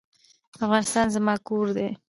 [0.65, 1.87] افغانستان زما کور دی.